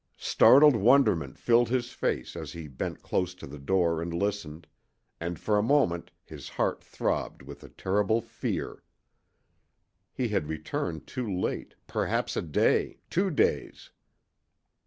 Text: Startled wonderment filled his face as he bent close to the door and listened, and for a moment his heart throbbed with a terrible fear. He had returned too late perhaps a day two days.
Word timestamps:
Startled 0.17 0.75
wonderment 0.75 1.37
filled 1.37 1.69
his 1.69 1.91
face 1.91 2.35
as 2.35 2.53
he 2.53 2.67
bent 2.67 3.03
close 3.03 3.35
to 3.35 3.45
the 3.45 3.59
door 3.59 4.01
and 4.01 4.11
listened, 4.11 4.65
and 5.19 5.37
for 5.37 5.59
a 5.59 5.61
moment 5.61 6.09
his 6.25 6.49
heart 6.49 6.83
throbbed 6.83 7.43
with 7.43 7.63
a 7.63 7.69
terrible 7.69 8.19
fear. 8.19 8.81
He 10.11 10.29
had 10.29 10.47
returned 10.49 11.05
too 11.05 11.31
late 11.31 11.75
perhaps 11.85 12.35
a 12.35 12.41
day 12.41 12.97
two 13.11 13.29
days. 13.29 13.91